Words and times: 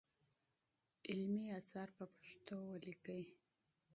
علمي 1.09 1.47
اثار 1.59 1.89
په 1.97 2.03
پښتو 2.15 2.55
ولیکئ. 2.71 3.23